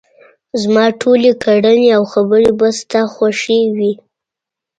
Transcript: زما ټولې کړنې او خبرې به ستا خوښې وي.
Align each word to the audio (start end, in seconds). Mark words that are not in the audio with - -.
زما 0.61 0.85
ټولې 1.01 1.31
کړنې 1.43 1.87
او 1.97 2.03
خبرې 2.13 2.49
به 2.59 2.67
ستا 2.79 3.01
خوښې 3.13 3.59
وي. 3.75 3.93